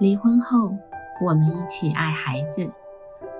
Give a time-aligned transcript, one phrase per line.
[0.00, 0.76] 离婚后，
[1.20, 2.68] 我们一起爱孩子。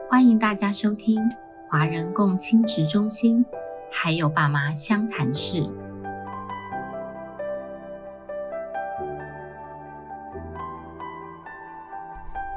[0.09, 1.21] 欢迎大家收听
[1.69, 3.45] 华人共亲职中心，
[3.91, 5.69] 还有爸妈相谈室。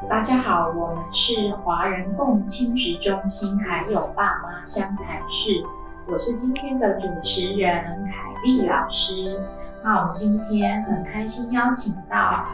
[0.07, 5.65] 大家好，我们是华人共亲职中心，还有爸妈相谈室。
[6.07, 9.41] 我是今天的主持人凯丽老师。
[9.83, 12.45] 那我们今天很开心邀请到。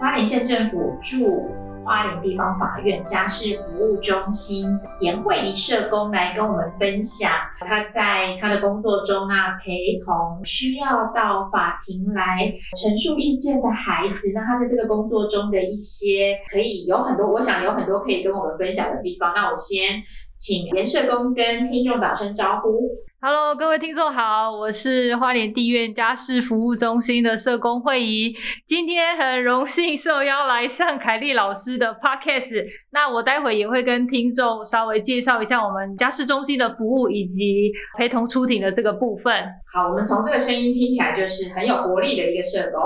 [0.00, 1.50] 花莲县政府驻
[1.84, 4.66] 花莲地方法院家事服务中心
[5.00, 12.50] 严慧仪社工来跟我们分享，他在他的工作中啊，陪同需要到法庭来
[12.80, 19.34] 陈述意见的孩子，那他在这个工作中的一些可以有很多，我想有很多可以跟我们分享的地方。
[19.34, 20.02] 那我先
[20.34, 22.88] 请严社工跟听众打声招呼。
[23.22, 28.32] Hello，各位听众好，我是花莲地院家事服务中心的社工慧仪，
[28.66, 32.64] 今天很荣幸受邀来上凯丽老师的 Podcast。
[32.92, 39.30] 那我待会也会跟听众稍微介绍一下我们家事中心的服务以及陪同出庭的这个部分。
[39.70, 42.80] 好，我们从这个声音听起来就是很有活力的一个社工。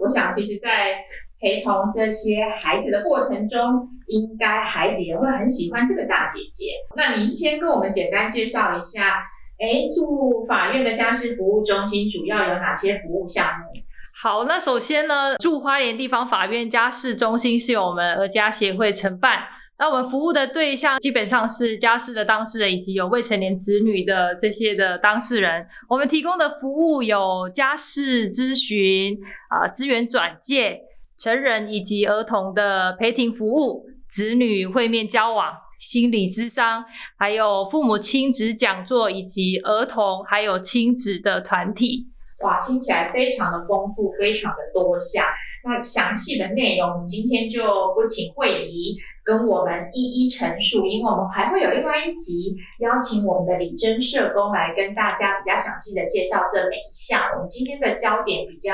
[0.00, 0.94] 我想，其实，在
[1.38, 6.72] 陪同这些孩子的过程中，应该孩子也会很喜欢这个大姐姐。
[6.96, 9.22] 那你先跟我们简单介绍一下。
[9.58, 13.80] 哎，驻法院的家事服务中心主要有哪些服务项目？
[14.22, 19.44] 好，那首先呢，驻花莲地方法院家事中心是由我们儿家协会承办。
[19.76, 25.66] 那我们服务的对象基本上是家事的当事人以及有未成年子女的这些的当事人。
[25.88, 29.18] 我们提供的服务有家事咨询
[29.50, 30.80] 啊、资源转介、
[31.18, 35.52] 成人以及儿童的陪庭服务、子女会面交往。
[35.86, 36.82] 心理咨商，
[37.18, 42.08] 还有父母亲子讲座，以及儿童还有亲子的团体，
[42.42, 45.24] 哇，听起来非常的丰富，非常的多项。
[45.62, 47.62] 那详细的内容，今天就
[47.94, 57.20] 不请会议跟我们一一陈述，因为我们还会有另外一集邀请我们的李真社工来跟大家比较详细的介绍这每一项。
[57.34, 58.72] 我们今天的焦点比较。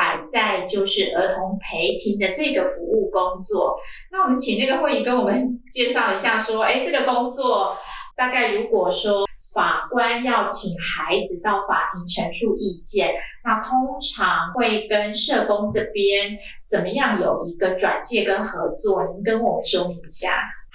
[0.00, 3.76] 摆在就是儿童陪庭的这个服务工作，
[4.10, 7.76] 那我们请那个会议跟我们 介绍一下，说，哎，这个工作
[8.16, 13.12] 大概如果说法官要请孩子到法庭陈述意见，
[13.44, 19.04] 那通常会跟社工这边怎么样有一个转介跟合作？
[19.12, 20.28] 您跟我们说明一下。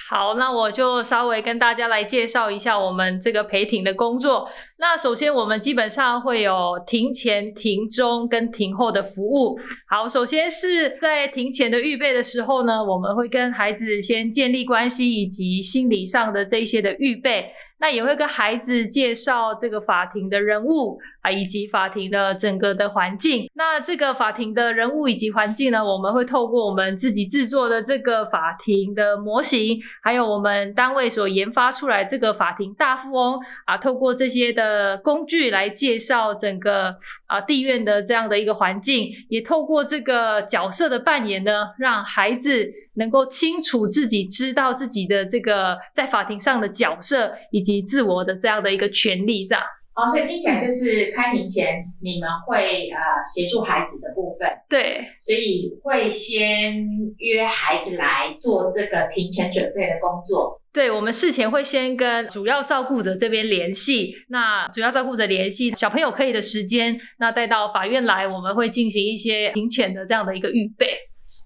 [0.07, 4.47] 好，那我就稍微跟大家来介绍一下我们这个陪庭的工作。
[4.77, 9.57] 那首先，我们基本上会有庭前、庭中跟庭后的服务。
[9.89, 17.51] 好，首先是在庭前的预备的时候呢，我们会跟孩子先建立关系，以及心理上的这些的预备。
[17.77, 23.50] 那也会跟孩子介绍这个法庭的人物啊，以及法庭的整个的环境。
[23.56, 42.72] 那这个法庭的人物以及环境呢，我们会透过我们自己制作的这个法庭的模型，还有我们单位所研发出来这个法庭大富翁啊，透过这些的工具来介绍整个啊地院的这样的一个环境，也透过这个角色的扮演呢，让孩子。
[42.97, 49.62] 能够清楚自己知道自己的这个在法庭上的角色以及自我的这样的一个权利，这样。
[49.95, 54.47] 哦，所以听起来就是开庭前你们会呃协助孩子的部分。
[54.67, 56.85] 对，所以会先
[57.17, 60.61] 约孩子来做这个庭前准备的工作。
[60.73, 70.88] 对，我们事前会先跟主要照顾者这边联系，那主要照顾者联系小朋友可以的时间，那带到法院来，我们会进行一些庭前的这样的一个预备。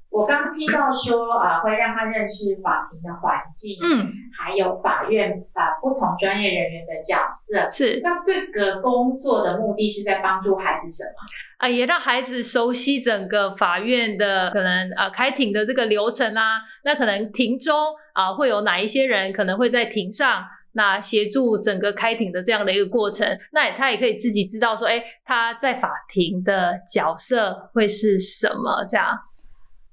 [0.09, 7.69] 我刚听到说啊，会让他认识法庭的环境，嗯，还有法院啊不同专业人员的角色。
[7.69, 11.19] 是，那这个工作的目的是在帮助孩子什么？
[11.59, 16.61] 啊，也让孩子熟悉整个法院的可能啊开庭的这个流程啦。
[16.83, 17.75] 那可能庭中
[18.13, 23.27] 啊会有哪一些人可能会在庭上，那协助整个开庭的这样的一个过程。
[23.51, 29.15] 那他也可以自己知道说，哎，他在法庭的角色会是什么这样。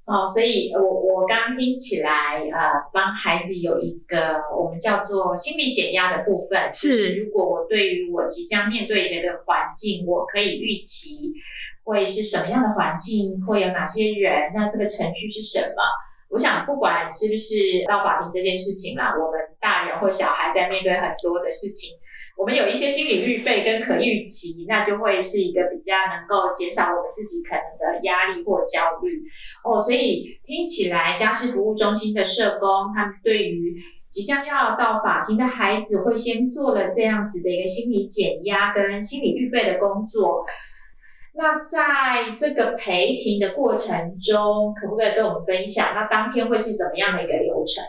[0.06, 11.32] 哦，所以我我刚听起来，呃，帮孩子有一个我们叫做心理减压的部分，是如果我对于我即将面对的一个环境，我可以预期
[11.82, 15.82] 会是什么样的环境，会有哪些人，那这个程序是什么？
[16.28, 21.98] 我想不管是不是到法庭这件事情啦，我们大人或小孩在面对很多的事情。
[22.36, 29.22] 我们有一些心理预备跟可预期，那就会是一个比较能够减少我们自己可能的压力或焦虑
[29.64, 29.80] 哦。
[29.80, 33.74] 所以听起来家事服务中心的社工，他们对于
[34.10, 40.44] 即将要到法庭的孩子，会先做了这样子的一个心理减压跟心理预备的工作。
[41.38, 45.94] 那在这个陪庭的过程中，可不可以跟我们分享？
[45.94, 47.84] 那当天会是怎么样的一个流程？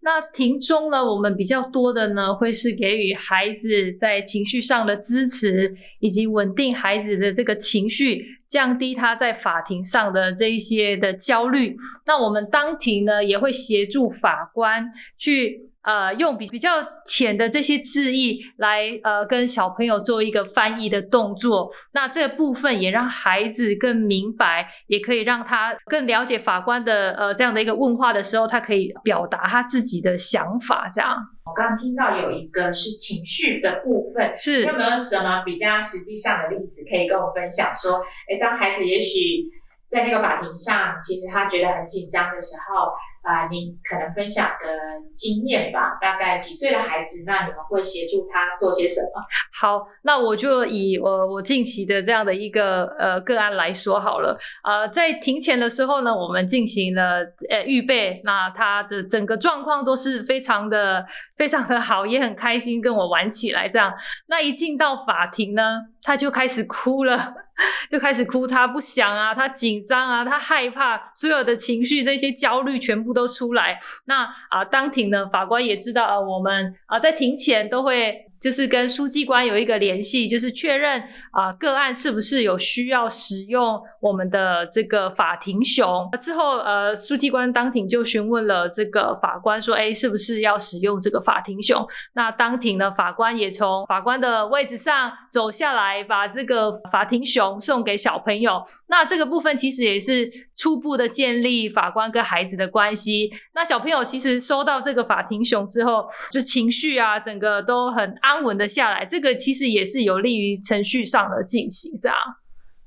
[0.00, 11.76] 那庭中呢，我们比较多的呢，会是给予孩子在情绪上的支持，以及稳定孩子的这个情绪，降低他在法庭上的这一些的焦虑。
[12.06, 15.70] 那我们当庭呢，也会协助法官去。
[15.86, 30.90] 呃，用比比较浅的这些字义来呃跟小朋友做一个翻译的动作，那这个部分也让孩子更明白，也可以让他更了解法官的呃这样的一个问话的时候，他可以表达他自己的想法。
[30.92, 37.72] 这样，我刚刚听到有一个是情绪的部分，是有没有什么比较实际上的例子可以跟我分享？
[37.72, 39.48] 说，哎，当孩子也许。
[39.88, 42.90] 在那个法庭上，其实他觉得很紧张的时候，
[43.22, 44.68] 啊，你可能分享个
[45.14, 45.96] 经验吧。
[46.00, 49.22] 大概几岁的孩子，那你们会协助他做些什么？
[49.60, 54.36] 好，那我就以我我近期的这样的一个呃个案来说好了。
[54.64, 57.18] 呃，在庭前的时候呢，我们进行了
[57.48, 61.06] 呃预备，那他的整个状况都是非常的
[61.36, 63.94] 非常的好，也很开心跟我玩起来这样。
[64.26, 65.62] 那一进到法庭呢，
[66.02, 67.45] 他就开始哭了。
[67.90, 73.78] 就开始哭，他不想啊，他紧张啊，他害怕，所有的情绪、这些焦虑全部都出来。
[74.04, 78.25] 那啊，当庭呢，法官也知道啊，我们啊在庭前都会。
[78.38, 81.02] 就是跟书记官有一个联系，就是确认
[81.32, 86.08] 啊个案是不是有需要使用我们的这个法庭熊。
[86.20, 91.86] 之后呃书记官当庭就询问了这个法官说，哎是不是要使用这个法庭熊？
[92.12, 98.62] 那当庭呢法官也从法官的位置上走下来，把这个法庭熊送给小朋友。
[98.88, 103.30] 那这个部分其实也是初步的建立法官跟孩子的关系。
[103.54, 108.14] 那小朋友其实收到这个法庭熊之后，就情绪啊整个都很。
[108.26, 112.16] 安稳的下来，这个其实也是有利于程序上的进行，这样。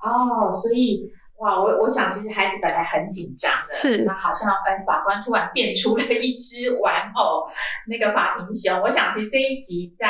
[0.04, 7.48] 哦，所以哇，我我想其实孩子本来很紧张的，是那好像哎，法官突然变出了一只玩偶，
[7.88, 8.82] 那个法庭熊。
[8.82, 10.08] 我想其实这一集在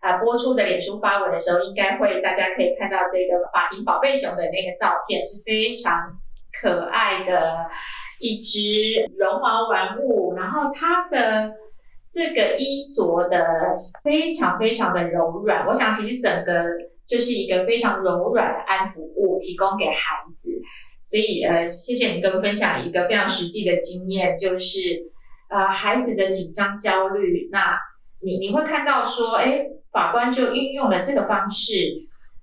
[0.00, 5.98] 啊播出的脸书发文的时候，应该会大家可以看到这个法庭宝贝熊的那个照片，是非常
[6.60, 7.66] 可爱的
[8.20, 8.60] 一只
[9.18, 11.52] 绒毛玩物，然后它的。
[12.12, 13.72] 这个衣着的
[14.04, 16.66] 非常非常的柔软，我想其实整个
[17.06, 20.60] 就是一个非常柔软的安抚物，提供给孩子。
[21.02, 24.78] 所以呃，谢谢你跟我分享一个非常实际的经验，就是
[25.48, 27.78] 呃孩子的紧张焦虑，那
[28.20, 31.72] 你你会看到说，哎，法官就运用了这个方式，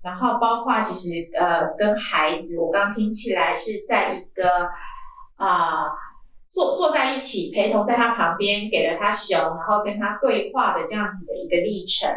[0.04, 4.68] 然后包括其实呃跟孩子，我刚刚听起来是在一个
[5.36, 5.86] 啊。
[6.52, 12.10] 坐坐在一起，陪同在他旁边，给了他熊，然后跟他对话的这样子的一个历程，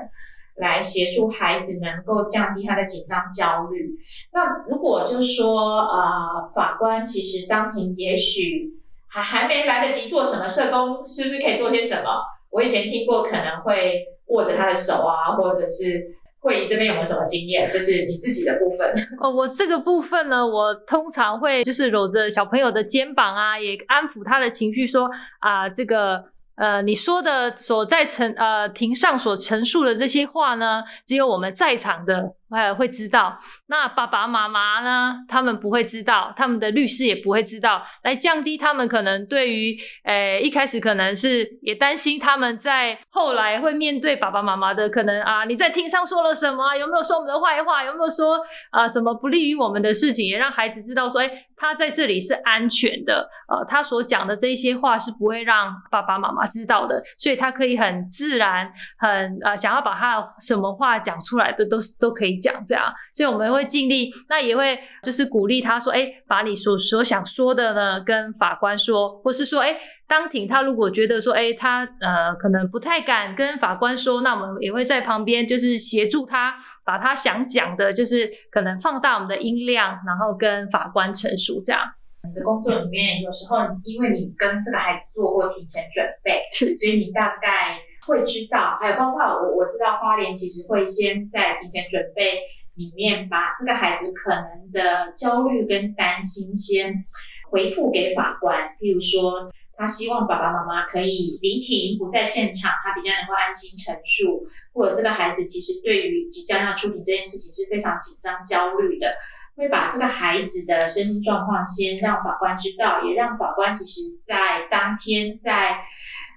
[0.57, 3.91] 来协助孩子能够降低他的紧张焦虑。
[4.33, 8.73] 那如果就说，呃，法官其实当庭也许
[9.09, 12.23] 还还没来得及做什么，社工是不是可以做些什么？
[12.51, 16.17] 我以前听过，可能会握着他的手啊，或者是。
[16.43, 17.71] 会议这边有没有什么经验？
[17.71, 18.93] 就是你自己的部分。
[19.23, 25.09] 哦，我这个部分呢，我通常会就是搂着小朋友的肩膀啊，也安抚他的情绪，说
[25.39, 26.25] 啊，这个
[26.57, 32.35] 呃，你说的所在陈呃庭上所陈述的这些话呢，只有我们在场的。
[32.53, 33.39] 呃，会知道。
[33.67, 35.17] 那爸爸妈妈呢？
[35.29, 37.83] 他们不会知道，他们的律师也不会知道。
[38.03, 39.75] 来降低他们可能对于，
[40.05, 46.77] 呃，一开始可能是也担心他们在后来会面对爸爸妈妈的可能啊，你在庭上说了什么？
[46.77, 47.83] 有没有说我们的坏话？
[47.83, 48.39] 有没有说
[48.71, 50.27] 啊什么不利于我们的事情？
[50.27, 53.27] 也让孩子知道说，哎，他在这里是安全的。
[53.49, 62.42] 呃，他所讲的这些话是不会让爸爸妈妈知道的，所以他可以很自然，很呃想要把他什么话讲出来的都是都可以。
[62.43, 81.81] 讲这样，所以我们会尽力，那也会就是鼓励他说，哎，把你所所想说的呢，跟法官说，或是说，哎，当庭他如果觉得说，哎，他呃可能不太敢跟法官说，那我们也会在旁边就是协助他，把他想讲的，就是可能放大我们的音量，然后跟法官陈述这样。
[82.29, 87.79] 你的工作里面，有时候因为你跟这个孩子做过提前准备，是，所以你大概。
[88.07, 92.41] 会知道，还有包括我，我知道花莲其实会先在提前准备
[92.75, 97.05] 里面把这个孩子可能的焦虑跟担心先
[97.51, 98.59] 回复给法官。
[98.81, 109.15] 譬如说，他希望爸爸妈妈可以离庭不在现场，他比较能够安心陈述；或者这个孩子其实对于即将要出庭这件事情是非常紧张焦虑的，
[109.57, 115.83] 会把这个孩子的身心状况先让法官知道，也让法官其实在当天在。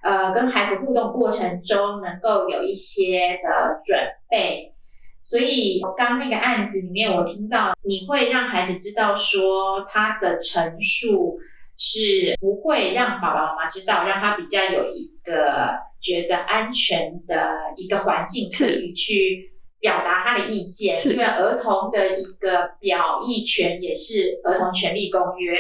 [0.04, 4.76] 呃，跟孩子互动过程中，能够有一些的准备，
[5.20, 11.40] 所以刚那个案子里面，我听到你会让孩子知道说他的陈述
[11.76, 21.02] 是不会让爸爸妈妈知道，让他比较有一个觉得安全的一个环境可以去表达他的意见。
[21.10, 24.14] 因为儿童的一个表意权也是
[24.48, 25.54] 《儿童权利公约》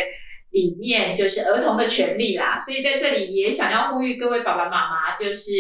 [0.51, 2.58] 里面就是儿童的权利啦。
[2.60, 5.51] 所以在这里也想要呼吁各位爸爸妈妈，就是。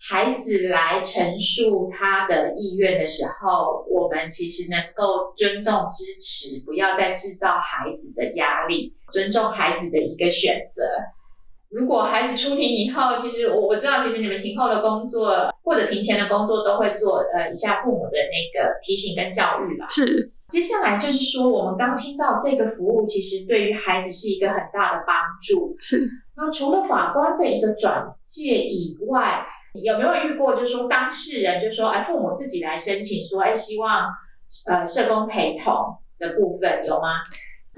[0.00, 10.84] 孩子来陈述他的意愿的时候，我们其实能够尊重、支持，不要再制造孩子的压力，尊重孩子的一个选择。
[11.70, 19.86] 如果孩子出庭以后，其实我我知道，其实你们庭后的工作或者庭前的工作都会做呃一下父母的那个提醒跟教育了。
[19.90, 25.76] 是，接下来就是说，我们刚听到这个服务，其实对于孩子是一个很大的帮助。
[25.78, 29.46] 是，那除了法官的一个转介以外。
[29.74, 34.08] 有没有遇过，就是说当事人就说，哎，父母自己来申请说，哎，希望
[34.66, 35.72] 呃社工陪同
[36.18, 37.18] 的部分有吗？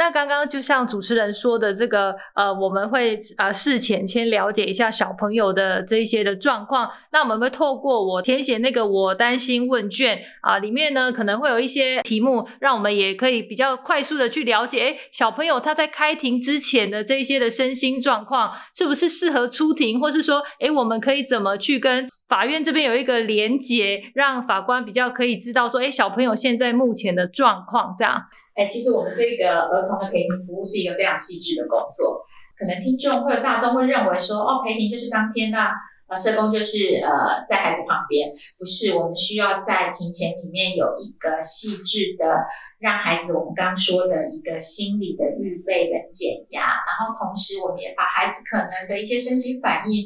[0.00, 6.90] 那刚刚就像主持人说的，这个呃，我们会呃事前先了解一下小朋友的这一些的状况。
[7.12, 28.22] 那我们会透过我填写那个我担心问卷啊，里面呢可能会有一些题目，让我们也可以比较快速的去了解，哎，小朋友他在开庭之前的这一些的身心状况是不是适合出庭，或是说，哎，我们可以怎么去跟法院这边有一个连结，让法官比较可以知道说，哎，小朋友现在目前的状况这样。
[28.54, 32.22] 哎，其实我们这个儿童的陪庭服务是一个非常细致的工作。
[32.58, 35.72] 可能听众或者大众会认为说，哦，陪庭就是当天那
[36.08, 38.98] 呃，社工就是呃在孩子旁边，不是。
[38.98, 42.44] 我们需要在庭前里面有一个细致的，
[42.80, 50.04] 让孩子我们刚说的一个心理的预备跟减压，然后同时我们也把孩子可能的一些身心反应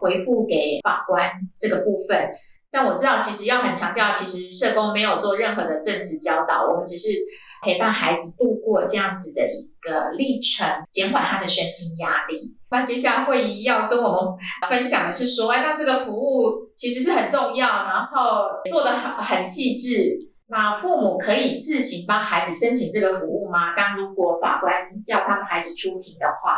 [0.00, 2.30] 回复给法官这个部分。
[2.70, 7.08] 但我知道，其实要很强调，其实社工没有做任何的证词教导，我们只是。
[7.62, 12.56] 陪伴孩子度过这样子的一个历程，减缓他的身心压力。
[12.70, 14.34] 那接下来会议要跟我们
[14.68, 20.30] 分享的是说，哎，那这个服务其实是很重要，然后做的很很细致。
[20.48, 23.74] 那父母可以自行帮孩子申请这个服务吗？
[23.76, 24.72] 当如果法官
[25.06, 26.56] 要他们孩子出庭的话。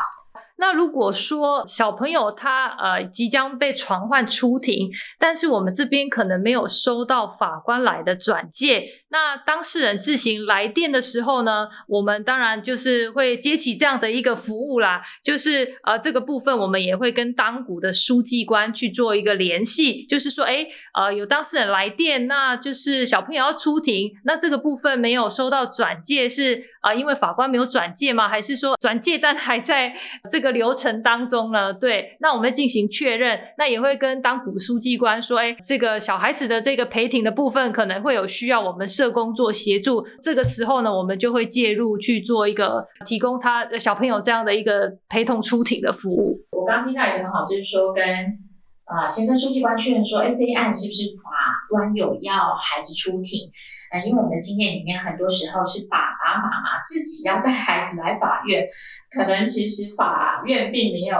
[0.61, 15.01] 那如果说小朋友他呃即将被传唤出庭，但是我们这边可能没有收到法官来的转介，那当事人自行来电的时候呢，我们当然就是会接起这样的一个服务啦。
[15.23, 28.29] 就是呃这个部分我们也会跟当股的书记官去做一个联系，就是说哎呃有当事人来电，那就是小朋友要出庭，那这个部分没有收到转介是啊因为法官没有转介吗？
[28.29, 29.95] 还是说转介单还在
[30.33, 30.48] 这个？
[30.51, 46.41] 流程当中呢，对，那我们进行确认，那也会跟当股书记官说，哎，这个小孩子的这个陪庭的部分可能会有需要我们社工做协助，这个时候呢，我们就会介入去做一个提供他小朋友这样的一个陪同出庭的服务。
[46.51, 48.05] 我刚听到一个很好，就是说跟
[48.85, 51.31] 啊先跟书记官确认说，哎，这一案是不是法
[51.71, 53.51] 官有要孩子出庭？
[53.91, 56.08] 嗯，因为我们的经验里面，很多时候是把
[56.83, 58.67] 自己要带孩子来法院，
[59.11, 61.17] 可能其实法院并没有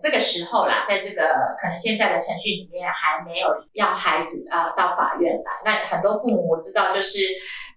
[0.00, 1.22] 这个时候啦，在这个
[1.60, 5.50] 可能现在的程序里面还没有要孩子啊到法院来。
[5.64, 7.18] 那很多父母我知道就是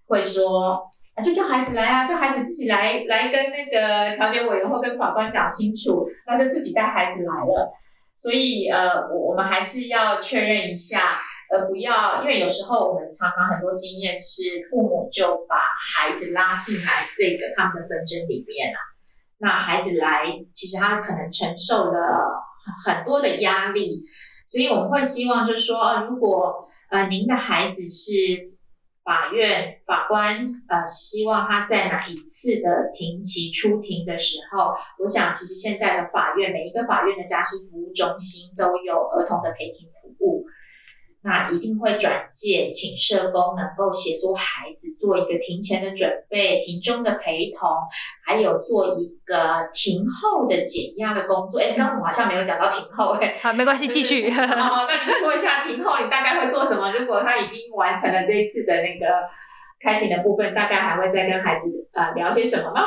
[0.06, 0.82] 会说，
[1.22, 7.72] 就叫孩子来啊，叫孩子自己来来跟那个调解委员或跟法官讲清楚，那就自己带孩子来了。
[8.16, 11.18] 所以呃，我我们还是要确认一下。
[11.54, 15.56] 而不要，因为有时候我们常常很多经验是父母就把
[15.94, 18.78] 孩子拉进来这个他们的纷争里面啊。
[19.38, 22.42] 那孩子来，其实他可能承受了
[22.84, 24.02] 很多的压力，
[24.48, 28.12] 所以我们会希望就是说，如果呃您的孩子是
[29.04, 40.33] 法院法官，呃，希望他在哪一次的庭期出庭的时候，我想其实现在的法院每一个法院的家事服务中心都有儿童的陪庭服务。
[41.24, 47.66] 那一定会转介，请社工能够协助孩子做一个庭前的准备、庭中的陪同，
[48.24, 51.58] 还有做一个庭后的减压的工作。
[51.58, 54.30] 哎，刚刚我好像没有讲到庭后，哎，好，没关系，继续。
[54.30, 54.44] 好，
[54.86, 56.92] 那你说一下庭后，你大概会做什么？
[56.92, 59.06] 如果他已经完成了这一次的那个。
[59.84, 62.86] 开庭的部分大概还会再跟孩子呃聊些什么吗？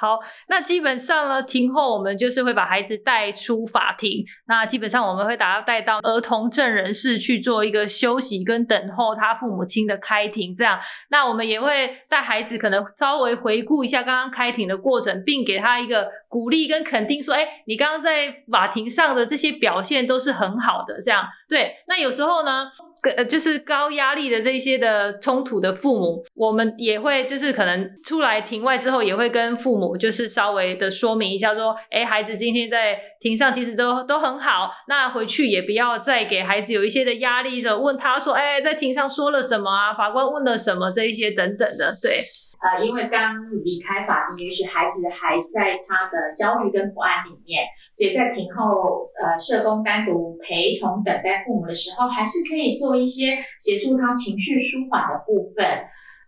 [0.00, 4.24] 好，那基本上呢，庭后我们就是会把孩子带出法庭。
[4.46, 10.54] 那基本上我们会把他带到儿童证人室去做一个休息跟等候他父母亲的开庭。
[10.56, 10.78] 这样，
[11.10, 21.02] 那我们也会带孩子可能稍微回顾一下刚刚开庭的过程，并给他一个鼓励跟肯定，说：哎，你刚刚在法庭上的这些表现都是很好的。
[21.02, 21.74] 这样，对。
[21.88, 22.70] 那有时候呢，
[23.16, 39.92] 呃就是高压力的这些的冲突的父母，我们也会就是可能出来庭外之后，也会跟父母就是稍微的说明一下，说，哎，孩子今天在庭上其实都都很好，那回去也不要再给孩子有一些的压力，就问他说，哎，在庭上说了什么啊？
[39.94, 40.90] 法官问了什么？
[40.90, 42.20] 这一些等等的，对。
[42.58, 47.62] 呃，因为刚离开法庭，也许孩子还在他的焦虑跟不安里面，
[47.96, 55.64] 所以在庭后，呃，社工单独陪同等待父母的时候，还是可以做一些协助他情绪舒缓的部分。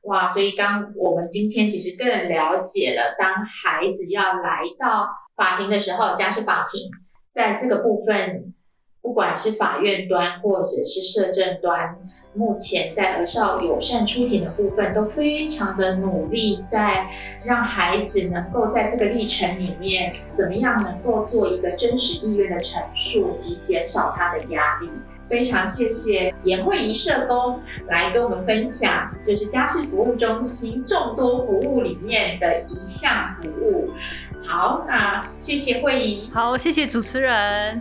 [0.03, 6.91] 哇，所以刚我们今天其实更了解了，当孩子要来到法庭的时候，家事法庭
[7.33, 8.55] 在这个部分。
[9.03, 11.97] 不管是法院端或者是社政端，
[12.35, 17.09] 目前在儿少友善出庭的部分都非常的努力，在
[17.43, 24.91] 让孩子能够在这个历程里面，怎么样能够做一个真实意愿的陈述及减少他的压力。
[25.31, 33.91] 非常谢谢颜慧仪社工来跟我们分享，就是家事服务中心众多服务里面的一项服务。
[34.45, 36.29] 好，那谢谢慧仪。
[36.33, 37.81] 好，谢谢主持人。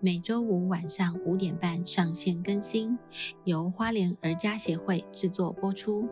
[0.00, 2.98] 每周五晚上五点半上线更新，
[3.44, 6.06] 由花莲儿家协会制作播出。